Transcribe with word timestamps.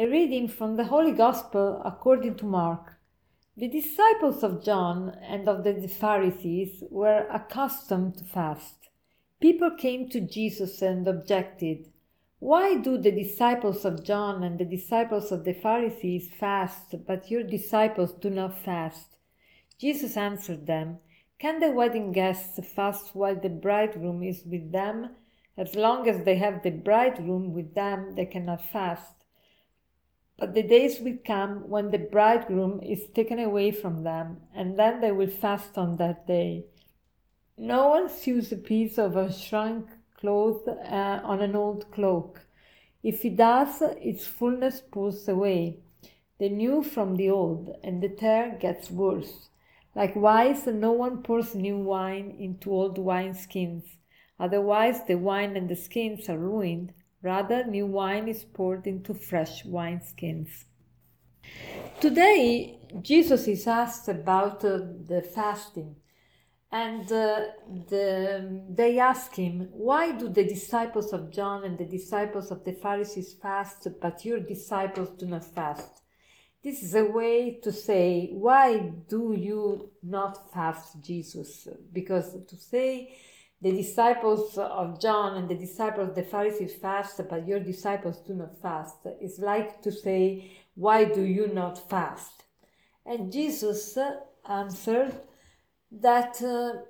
A 0.00 0.06
reading 0.06 0.46
from 0.46 0.76
the 0.76 0.84
Holy 0.84 1.10
Gospel 1.10 1.82
according 1.84 2.36
to 2.36 2.44
Mark. 2.44 3.00
The 3.56 3.66
disciples 3.66 4.44
of 4.44 4.62
John 4.62 5.18
and 5.28 5.48
of 5.48 5.64
the 5.64 5.88
Pharisees 5.88 6.84
were 6.88 7.26
accustomed 7.28 8.18
to 8.18 8.24
fast. 8.24 8.90
People 9.40 9.72
came 9.72 10.08
to 10.10 10.20
Jesus 10.20 10.82
and 10.82 11.08
objected, 11.08 11.90
Why 12.38 12.76
do 12.76 12.96
the 12.96 13.10
disciples 13.10 13.84
of 13.84 14.04
John 14.04 14.44
and 14.44 14.56
the 14.60 14.64
disciples 14.64 15.32
of 15.32 15.44
the 15.44 15.52
Pharisees 15.52 16.30
fast, 16.30 16.94
but 17.04 17.28
your 17.28 17.42
disciples 17.42 18.12
do 18.12 18.30
not 18.30 18.56
fast? 18.56 19.16
Jesus 19.80 20.16
answered 20.16 20.68
them, 20.68 20.98
Can 21.40 21.58
the 21.58 21.72
wedding 21.72 22.12
guests 22.12 22.64
fast 22.72 23.16
while 23.16 23.34
the 23.34 23.48
bridegroom 23.48 24.22
is 24.22 24.44
with 24.44 24.70
them? 24.70 25.16
As 25.56 25.74
long 25.74 26.08
as 26.08 26.22
they 26.22 26.36
have 26.36 26.62
the 26.62 26.70
bridegroom 26.70 27.52
with 27.52 27.74
them, 27.74 28.14
they 28.14 28.26
cannot 28.26 28.64
fast. 28.64 29.17
But 30.38 30.54
the 30.54 30.62
days 30.62 31.00
will 31.00 31.18
come 31.26 31.68
when 31.68 31.90
the 31.90 31.98
bridegroom 31.98 32.80
is 32.80 33.08
taken 33.12 33.40
away 33.40 33.72
from 33.72 34.04
them, 34.04 34.42
and 34.54 34.78
then 34.78 35.00
they 35.00 35.10
will 35.10 35.30
fast 35.30 35.76
on 35.76 35.96
that 35.96 36.28
day. 36.28 36.66
No 37.56 37.88
one 37.88 38.08
sews 38.08 38.52
a 38.52 38.56
piece 38.56 38.98
of 38.98 39.16
a 39.16 39.32
shrunk 39.32 39.88
cloth 40.16 40.68
uh, 40.68 41.20
on 41.24 41.40
an 41.40 41.56
old 41.56 41.90
cloak. 41.90 42.46
If 43.02 43.22
he 43.22 43.30
does, 43.30 43.82
its 43.82 44.26
fullness 44.26 44.80
pulls 44.80 45.28
away 45.28 45.80
the 46.38 46.48
new 46.48 46.84
from 46.84 47.16
the 47.16 47.30
old, 47.30 47.76
and 47.82 48.00
the 48.00 48.08
tear 48.08 48.56
gets 48.60 48.92
worse. 48.92 49.48
Likewise, 49.96 50.66
no 50.66 50.92
one 50.92 51.24
pours 51.24 51.56
new 51.56 51.78
wine 51.78 52.36
into 52.38 52.70
old 52.70 52.96
wineskins. 52.96 53.82
Otherwise, 54.38 55.04
the 55.06 55.16
wine 55.16 55.56
and 55.56 55.68
the 55.68 55.74
skins 55.74 56.28
are 56.28 56.38
ruined 56.38 56.92
Rather, 57.22 57.64
new 57.64 57.86
wine 57.86 58.28
is 58.28 58.44
poured 58.44 58.86
into 58.86 59.12
fresh 59.12 59.64
wineskins. 59.64 60.64
Today, 62.00 62.78
Jesus 63.02 63.48
is 63.48 63.66
asked 63.66 64.08
about 64.08 64.64
uh, 64.64 64.78
the 65.06 65.22
fasting, 65.34 65.96
and 66.70 67.10
uh, 67.10 67.40
the, 67.88 68.62
they 68.70 68.98
ask 68.98 69.34
him, 69.34 69.68
Why 69.72 70.12
do 70.12 70.28
the 70.28 70.44
disciples 70.44 71.12
of 71.12 71.32
John 71.32 71.64
and 71.64 71.76
the 71.76 71.86
disciples 71.86 72.50
of 72.50 72.64
the 72.64 72.74
Pharisees 72.74 73.32
fast, 73.32 73.88
but 74.00 74.24
your 74.24 74.40
disciples 74.40 75.10
do 75.18 75.26
not 75.26 75.44
fast? 75.44 76.02
This 76.62 76.82
is 76.82 76.94
a 76.94 77.04
way 77.04 77.58
to 77.62 77.72
say, 77.72 78.28
Why 78.32 78.78
do 79.08 79.34
you 79.36 79.90
not 80.02 80.52
fast, 80.52 81.00
Jesus? 81.00 81.66
Because 81.92 82.36
to 82.46 82.56
say, 82.56 83.16
the 83.60 83.72
disciples 83.72 84.56
of 84.56 85.00
John 85.00 85.36
and 85.36 85.48
the 85.48 85.54
disciples 85.56 86.10
of 86.10 86.14
the 86.14 86.22
Pharisees 86.22 86.74
fast, 86.74 87.20
but 87.28 87.46
your 87.46 87.58
disciples 87.58 88.18
do 88.18 88.34
not 88.34 88.60
fast. 88.62 88.96
It's 89.20 89.38
like 89.38 89.82
to 89.82 89.90
say, 89.90 90.52
Why 90.74 91.04
do 91.04 91.22
you 91.22 91.48
not 91.48 91.90
fast? 91.90 92.44
And 93.04 93.32
Jesus 93.32 93.98
answered 94.48 95.14
that 95.90 96.40
uh, 96.42 96.82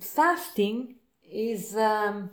fasting 0.00 0.96
is 1.22 1.74
um, 1.76 2.30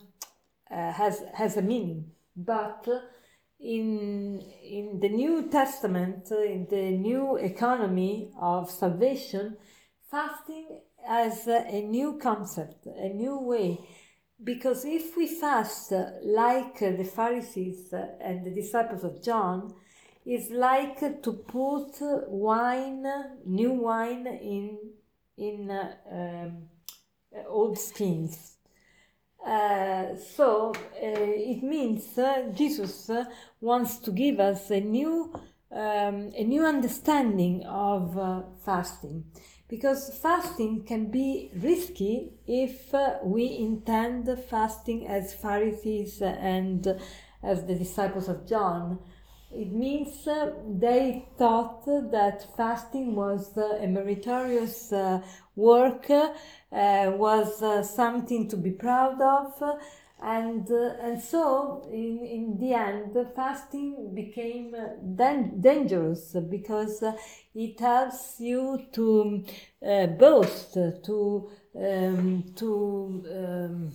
uh, 0.69 0.91
has 0.91 1.23
has 1.33 1.55
a 1.55 1.61
meaning, 1.61 2.11
but 2.35 2.87
in 3.59 4.41
in 4.63 4.99
the 4.99 5.09
New 5.09 5.49
Testament, 5.49 6.29
in 6.31 6.67
the 6.69 6.91
new 6.91 7.37
economy 7.37 8.31
of 8.39 8.69
salvation, 8.69 9.57
fasting 10.11 10.81
as 11.07 11.47
a 11.47 11.81
new 11.81 12.19
concept, 12.21 12.85
a 12.85 13.09
new 13.09 13.39
way. 13.39 13.79
Because 14.43 14.85
if 14.85 15.17
we 15.17 15.27
fast 15.27 15.91
like 16.23 16.79
the 16.79 17.03
Pharisees 17.03 17.93
and 18.21 18.45
the 18.45 18.51
disciples 18.51 19.03
of 19.03 19.23
John, 19.23 19.73
it's 20.25 20.51
like 20.51 20.99
to 21.23 21.33
put 21.33 21.95
wine, 22.27 23.05
new 23.45 23.71
wine, 23.71 24.27
in 24.27 24.77
in 25.37 25.71
uh, 25.71 25.93
um, 26.11 26.69
old 27.47 27.79
skins. 27.79 28.57
Uh, 29.45 30.15
so 30.15 30.73
uh, 30.75 30.75
it 31.01 31.63
means 31.63 32.17
uh, 32.17 32.51
Jesus 32.53 33.09
wants 33.61 33.97
to 33.99 34.11
give 34.11 34.39
us 34.39 34.69
a 34.69 34.81
new 34.81 35.33
um, 35.71 36.31
a 36.35 36.43
new 36.43 36.65
understanding 36.65 37.63
of 37.65 38.17
uh, 38.17 38.41
fasting 38.65 39.23
because 39.69 40.17
fasting 40.21 40.83
can 40.83 41.11
be 41.11 41.51
risky 41.55 42.31
if 42.47 42.93
uh, 42.93 43.17
we 43.23 43.57
intend 43.57 44.29
fasting 44.49 45.07
as 45.07 45.33
Pharisees 45.33 46.21
and 46.21 46.99
as 47.43 47.65
the 47.65 47.75
disciples 47.75 48.29
of 48.29 48.47
John. 48.47 48.99
It 49.51 49.71
means 49.71 50.27
uh, 50.27 50.51
they 50.67 51.25
thought 51.37 51.85
that 51.85 52.45
fasting 52.57 53.15
was 53.15 53.57
uh, 53.57 53.77
a 53.81 53.87
meritorious 53.87 54.91
uh, 54.91 55.21
work, 55.55 56.09
uh, 56.09 56.27
was 56.71 57.61
uh, 57.61 57.81
something 57.83 58.49
to 58.49 58.57
be 58.57 58.71
proud 58.71 59.21
of, 59.21 59.79
and 60.21 60.69
uh, 60.71 60.93
and 61.01 61.21
so 61.21 61.87
in, 61.91 62.25
in 62.25 62.57
the 62.59 62.73
end 62.73 63.13
the 63.13 63.25
fasting 63.35 64.13
became 64.15 64.73
uh, 64.73 64.87
dan- 65.15 65.61
dangerous 65.61 66.35
because 66.49 67.03
uh, 67.03 67.13
it 67.53 67.79
helps 67.79 68.35
you 68.39 68.81
to 68.91 69.43
uh, 69.87 70.07
boast 70.07 70.73
to 70.73 71.49
um, 71.75 72.43
to 72.55 73.23
um, 73.31 73.91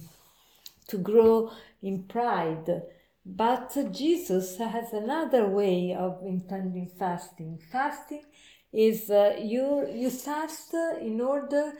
to 0.88 0.98
grow 0.98 1.50
in 1.82 2.04
pride. 2.04 2.82
But 3.24 3.76
jesus 3.92 4.58
has 4.58 4.92
another 4.92 5.46
way 5.48 5.94
of 5.94 6.20
intending 6.24 6.88
fasting. 6.98 7.58
Fasting 7.70 8.24
is 8.72 9.10
uh, 9.10 9.36
you 9.40 9.88
you 9.92 10.10
fast 10.10 10.74
in 11.00 11.20
order 11.20 11.72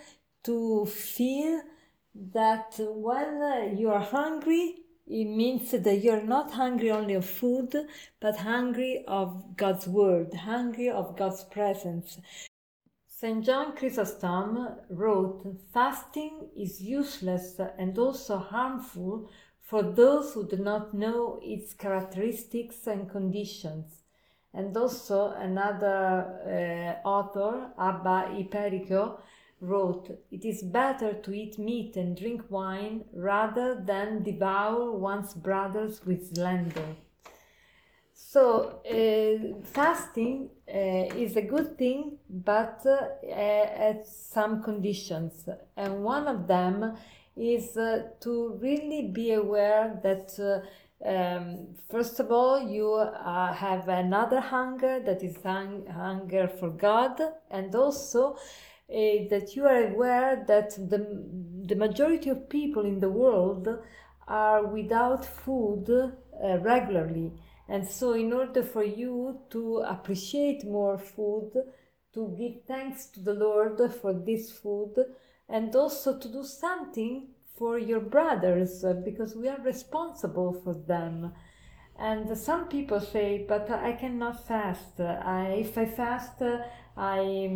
to 0.45 0.87
feel 0.87 1.63
that 2.15 2.75
when 2.79 3.77
you 3.77 3.91
are 3.91 4.01
hungry, 4.01 4.77
it 5.07 5.25
means 5.25 5.71
that 5.71 6.03
you're 6.03 6.23
not 6.23 6.53
hungry 6.53 6.91
only 6.91 7.15
of 7.15 7.27
food, 7.27 7.75
but 8.21 8.37
hungry 8.37 9.05
of 9.09 9.57
God's 9.57 9.87
word, 9.87 10.33
hungry 10.35 10.91
of 10.91 11.17
God's 11.17 11.45
presence. 11.45 12.19
St. 13.07 13.45
John 13.45 13.77
Chrysostom 13.77 14.69
wrote, 14.91 15.45
Fasting 15.73 16.49
is 16.57 16.81
useless 16.81 17.61
and 17.79 17.97
also 17.99 18.39
harmful 18.39 19.31
for 19.61 19.83
those 19.83 20.35
who 20.35 20.47
do 20.49 20.57
not 20.57 20.93
know 20.93 21.39
its 21.43 21.73
characteristics 21.73 22.87
and 22.87 23.11
conditions. 23.11 24.03
And 24.53 24.77
also 24.77 25.31
another 25.31 26.99
uh, 27.05 27.09
author, 27.09 27.71
Abba 27.79 28.35
Iperico, 28.35 29.21
wrote, 29.63 30.11
It 30.31 30.45
is 30.45 30.63
better 30.63 31.15
to 31.15 31.33
eat 31.33 31.59
meat 31.59 31.97
and 31.97 32.17
drink 32.17 32.43
wine 32.51 33.05
rather 33.15 33.81
than 33.81 34.23
devour 34.23 34.91
one's 34.93 35.33
brothers 35.33 36.05
with 36.05 36.35
slander. 36.35 36.97
So, 38.13 38.81
uh, 38.91 39.61
fasting 39.65 40.51
uh, 40.69 41.15
is 41.17 41.37
a 41.37 41.43
good 41.43 41.79
thing, 41.79 42.19
but 42.29 42.85
uh, 42.87 43.31
at 43.31 44.07
some 44.07 44.63
conditions. 44.63 45.49
And 45.77 46.03
one 46.03 46.27
of 46.27 46.47
them 46.47 46.97
is 47.37 47.77
uh, 47.77 48.09
to 48.21 48.59
really 48.61 49.09
be 49.09 49.33
aware 49.33 50.01
that. 50.03 50.39
Uh, 50.39 50.67
um, 51.05 51.75
first 51.91 52.21
of 52.21 52.31
all, 52.31 52.63
you 52.63 52.93
uh, 52.93 53.53
have 53.53 53.89
another 53.89 54.39
hunger 54.39 55.01
that 55.01 55.25
is 55.25 55.37
hung- 55.43 55.85
hunger 55.87 56.47
for 56.47 56.71
God, 56.71 57.21
and 57.51 57.75
also 57.75 58.37
uh, 58.93 59.29
that 59.31 59.57
you 59.57 59.65
are 59.65 59.89
aware 59.89 60.45
that 60.47 60.71
the, 60.71 60.99
the 61.67 61.75
majority 61.75 62.29
of 62.29 62.49
people 62.49 62.85
in 62.85 63.01
the 63.01 63.09
world 63.09 63.67
are 64.29 64.67
without 64.67 65.25
food 65.25 65.89
uh, 65.91 66.59
regularly. 66.59 67.33
And 67.69 67.89
so, 67.89 68.13
in 68.13 68.33
order 68.33 68.63
for 68.63 68.85
you 68.85 69.41
to 69.51 69.79
appreciate 69.79 70.65
more 70.65 70.99
food, 70.99 71.53
to 72.13 72.37
give 72.39 72.65
thanks 72.67 73.07
to 73.07 73.21
the 73.21 73.33
Lord 73.33 73.81
for 73.95 74.13
this 74.13 74.51
food, 74.51 74.95
and 75.49 75.75
also 75.75 76.19
to 76.19 76.29
do 76.29 76.45
something 76.45 77.29
for 77.57 77.79
your 77.79 78.01
brothers, 78.01 78.85
uh, 78.85 78.93
because 78.93 79.35
we 79.35 79.49
are 79.49 79.61
responsible 79.63 80.53
for 80.53 80.75
them. 80.75 81.33
And 81.99 82.37
some 82.37 82.69
people 82.69 83.01
say, 83.01 83.45
but 83.49 83.71
I 83.71 83.93
cannot 83.93 84.47
fast. 84.47 85.01
I, 85.01 85.59
if 85.61 85.79
I 85.79 85.87
fast, 85.87 86.43
I, 86.97 87.51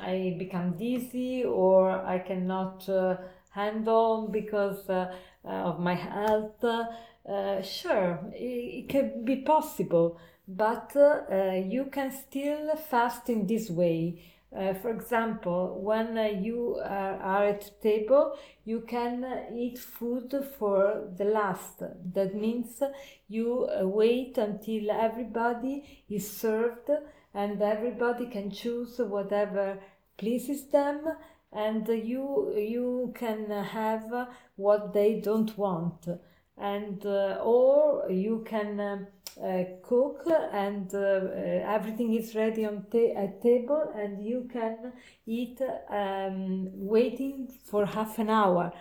I 0.00 0.36
become 0.38 0.76
dizzy 0.76 1.44
or 1.44 1.90
I 1.90 2.18
cannot 2.18 2.88
uh, 2.88 3.16
handle 3.50 4.28
because 4.28 4.88
uh, 4.88 5.14
uh, 5.44 5.48
of 5.48 5.80
my 5.80 5.94
health. 5.94 6.64
Uh, 6.64 7.62
sure, 7.62 8.18
it, 8.32 8.84
it, 8.84 8.88
can 8.88 9.24
be 9.24 9.36
possible, 9.36 10.18
but 10.46 10.94
uh, 10.96 11.52
you 11.52 11.86
can 11.90 12.10
still 12.12 12.74
fast 12.76 13.30
in 13.30 13.46
this 13.46 13.70
way. 13.70 14.22
Uh, 14.54 14.72
for 14.74 14.90
example, 14.90 15.80
when 15.82 16.42
you 16.44 16.80
are, 16.84 17.44
at 17.44 17.82
table, 17.82 18.38
you 18.64 18.80
can 18.82 19.26
eat 19.56 19.78
food 19.78 20.32
for 20.58 21.08
the 21.16 21.24
last. 21.24 21.82
That 22.12 22.34
means 22.34 22.80
you 23.28 23.68
wait 23.80 24.38
until 24.38 24.92
everybody 24.92 26.04
is 26.08 26.30
served 26.30 26.88
and 27.34 27.60
everybody 27.60 28.26
can 28.26 28.50
choose 28.50 28.98
whatever 28.98 29.78
pleases 30.16 30.68
them 30.70 31.04
and 31.52 31.86
you 31.88 32.54
you 32.56 33.12
can 33.16 33.50
have 33.50 34.28
what 34.56 34.92
they 34.92 35.20
don't 35.20 35.56
want. 35.58 36.06
And 36.56 37.04
uh, 37.04 37.40
or 37.42 38.10
you 38.10 38.44
can 38.46 38.78
uh, 38.78 38.98
uh, 39.42 39.64
cook 39.82 40.22
and 40.52 40.94
uh, 40.94 40.98
uh, 40.98 41.74
everything 41.74 42.14
is 42.14 42.36
ready 42.36 42.64
on 42.64 42.86
ta- 42.90 43.26
table 43.42 43.92
and 43.96 44.24
you 44.24 44.48
can 44.52 44.92
eat 45.26 45.60
um, 45.90 46.68
waiting 46.72 47.48
for 47.64 47.84
half 47.86 48.18
an 48.20 48.30
hour. 48.30 48.72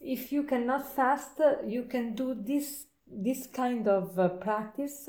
If 0.00 0.32
you 0.32 0.42
cannot 0.44 0.92
fast 0.96 1.40
you 1.64 1.84
can 1.84 2.14
do 2.14 2.34
this 2.34 2.86
this 3.06 3.46
kind 3.46 3.86
of 3.86 4.18
uh, 4.18 4.28
practice 4.28 5.08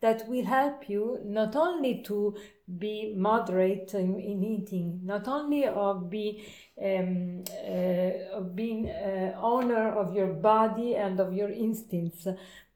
that 0.00 0.26
will 0.28 0.44
help 0.44 0.88
you 0.88 1.18
not 1.24 1.54
only 1.56 2.02
to 2.02 2.34
be 2.78 3.14
moderate 3.16 3.92
in, 3.94 4.18
in 4.18 4.42
eating, 4.42 5.00
not 5.04 5.28
only 5.28 5.66
of 5.66 6.08
be 6.08 6.46
um, 6.82 7.44
uh, 7.68 8.38
of 8.38 8.56
being 8.56 8.88
uh, 8.88 9.38
owner 9.38 9.90
of 9.90 10.14
your 10.14 10.28
body 10.28 10.96
and 10.96 11.20
of 11.20 11.34
your 11.34 11.50
instincts, 11.50 12.26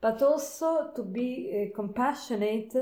but 0.00 0.21
also 0.21 0.91
to 0.94 1.03
be 1.03 1.71
uh, 1.73 1.75
compassionate 1.75 2.75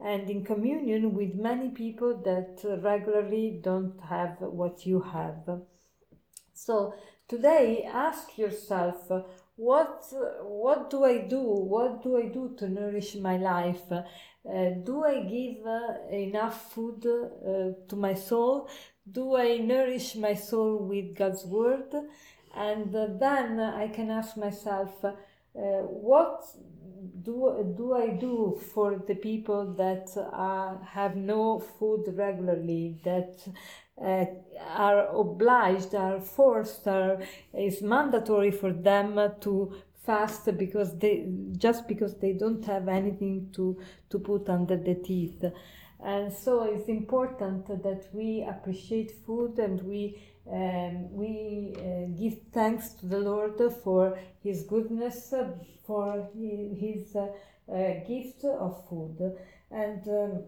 and 0.00 0.30
in 0.30 0.42
communion 0.42 1.12
with 1.14 1.34
many 1.34 1.68
people 1.68 2.16
that 2.24 2.58
regularly 2.82 3.60
don't 3.62 4.00
have 4.08 4.36
what 4.40 4.86
you 4.86 5.00
have. 5.00 5.60
So 6.54 6.94
today, 7.28 7.84
ask 7.84 8.38
yourself 8.38 9.10
what 9.60 10.06
what 10.42 10.88
do 10.88 11.04
I 11.04 11.18
do? 11.18 11.42
What 11.42 12.02
do 12.02 12.16
I 12.16 12.26
do 12.28 12.54
to 12.58 12.68
nourish 12.68 13.14
my 13.16 13.36
life? 13.36 13.92
Uh, 13.92 14.70
do 14.82 15.04
I 15.04 15.20
give 15.20 15.66
uh, 15.66 16.08
enough 16.10 16.72
food 16.72 17.04
uh, 17.06 17.86
to 17.88 17.96
my 17.96 18.14
soul? 18.14 18.70
Do 19.10 19.36
I 19.36 19.58
nourish 19.58 20.16
my 20.16 20.32
soul 20.32 20.78
with 20.88 21.14
God's 21.14 21.44
word? 21.44 21.92
And 22.56 22.94
uh, 22.96 23.08
then 23.18 23.60
I 23.60 23.88
can 23.88 24.10
ask 24.10 24.38
myself, 24.38 25.04
uh, 25.04 25.10
what 25.54 26.42
do, 27.22 27.74
do 27.76 27.94
I 27.94 28.08
do 28.08 28.60
for 28.74 29.02
the 29.06 29.14
people 29.14 29.74
that 29.74 30.08
have 30.84 31.16
no 31.16 31.58
food 31.58 32.04
regularly, 32.14 32.98
that 33.04 33.46
uh, 34.02 34.24
are 34.68 35.08
obliged, 35.08 35.94
are 35.94 36.20
forced, 36.20 36.86
are, 36.88 37.20
is 37.52 37.82
mandatory 37.82 38.50
for 38.50 38.72
them 38.72 39.18
to 39.40 39.74
fast 40.04 40.56
because 40.56 40.98
they 40.98 41.26
just 41.58 41.86
because 41.86 42.14
they 42.18 42.32
don't 42.32 42.64
have 42.64 42.88
anything 42.88 43.50
to 43.54 43.78
to 44.08 44.18
put 44.18 44.48
under 44.48 44.76
the 44.76 44.94
teeth 44.94 45.44
and 46.04 46.32
so 46.32 46.62
it's 46.64 46.88
important 46.88 47.66
that 47.82 48.08
we 48.12 48.46
appreciate 48.48 49.12
food 49.26 49.58
and 49.58 49.82
we 49.82 50.22
um, 50.50 51.12
we 51.12 51.74
uh, 51.76 52.06
give 52.18 52.38
thanks 52.52 52.90
to 52.94 53.06
the 53.06 53.18
Lord 53.18 53.60
for 53.84 54.18
His 54.42 54.64
goodness, 54.64 55.32
for 55.86 56.28
His 56.34 57.14
uh, 57.14 57.28
uh, 57.72 58.04
gift 58.06 58.44
of 58.44 58.88
food, 58.88 59.36
and. 59.70 60.08
Um, 60.08 60.42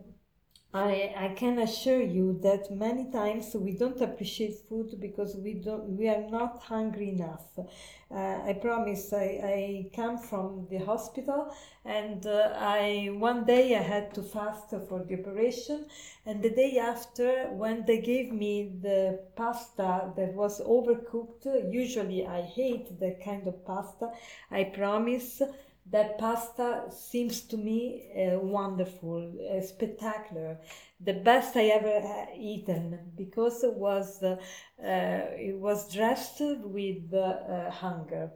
I, 0.75 1.13
I 1.17 1.29
can 1.37 1.59
assure 1.59 2.01
you 2.01 2.39
that 2.43 2.71
many 2.71 3.11
times 3.11 3.55
we 3.55 3.73
don't 3.73 4.01
appreciate 4.01 4.57
food 4.69 4.99
because 5.01 5.37
we 5.37 5.53
don't 5.55 5.85
we 5.99 6.09
are 6.09 6.29
not 6.31 6.63
hungry 6.63 7.11
enough. 7.11 7.45
Uh, 7.59 8.39
I 8.51 8.59
promise 8.61 9.13
I, 9.13 9.27
I 9.57 9.91
come 9.95 10.19
from 10.19 10.67
the 10.71 10.79
hospital 10.79 11.55
and 11.85 12.27
uh, 12.27 12.55
I 12.57 13.11
one 13.13 13.45
day 13.45 13.77
I 13.77 13.83
had 13.83 14.15
to 14.15 14.23
fast 14.23 14.71
for 14.89 15.05
the 15.05 15.21
operation 15.21 15.87
and 16.27 16.43
the 16.43 16.51
day 16.51 16.79
after 16.79 17.49
when 17.51 17.85
they 17.87 17.99
gave 18.01 18.33
me 18.33 18.73
the 18.83 19.21
pasta 19.37 20.13
that 20.17 20.33
was 20.35 20.61
overcooked 20.63 21.45
usually 21.73 22.27
I 22.27 22.41
hate 22.43 22.99
that 23.01 23.23
kind 23.23 23.47
of 23.47 23.65
pasta 23.67 24.11
I 24.51 24.65
promise 24.65 25.43
that 25.91 26.19
pasta 26.19 26.85
seems 26.91 27.41
to 27.43 27.57
me 27.57 28.05
uh, 28.15 28.39
wonderful, 28.39 29.33
uh, 29.51 29.61
spectacular, 29.61 30.59
the 31.01 31.15
best 31.15 31.57
I 31.57 31.67
ever 31.67 32.29
eaten 32.37 33.13
because 33.17 33.65
it 33.65 33.75
was 33.75 34.23
uh, 34.23 34.37
it 34.79 35.59
was 35.59 35.93
dressed 35.93 36.41
with 36.41 37.13
uh, 37.13 37.71
hunger. 37.71 38.31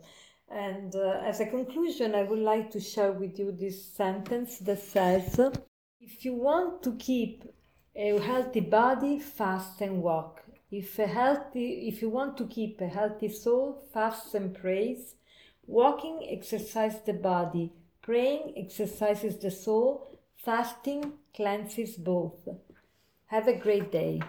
And 0.48 0.94
uh, 0.94 1.20
as 1.24 1.40
a 1.40 1.46
conclusion, 1.46 2.14
I 2.14 2.22
would 2.24 2.38
like 2.38 2.70
to 2.72 2.80
share 2.80 3.12
with 3.12 3.38
you 3.38 3.52
this 3.52 3.84
sentence 3.84 4.58
that 4.58 4.80
says, 4.80 5.38
"If 6.00 6.24
you 6.24 6.34
want 6.34 6.82
to 6.84 6.96
keep 6.96 7.44
a 7.94 8.18
healthy 8.18 8.60
body, 8.60 9.18
fast 9.18 9.80
and 9.80 10.02
walk. 10.02 10.42
If 10.70 10.98
a 10.98 11.06
healthy, 11.06 11.88
if 11.88 12.02
you 12.02 12.10
want 12.10 12.36
to 12.38 12.46
keep 12.46 12.80
a 12.80 12.88
healthy 12.88 13.28
soul, 13.28 13.82
fast 13.92 14.34
and 14.34 14.54
praise." 14.54 15.14
Walking 15.66 16.26
exercises 16.28 17.00
the 17.04 17.12
body, 17.12 17.72
praying 18.00 18.54
exercises 18.56 19.36
the 19.38 19.50
soul, 19.50 20.18
fasting 20.36 21.14
cleanses 21.34 21.96
both. 21.96 22.48
Have 23.26 23.48
a 23.48 23.58
great 23.58 23.90
day. 23.90 24.20